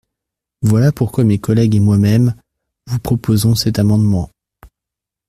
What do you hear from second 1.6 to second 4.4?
et moi-même vous proposons cet amendement.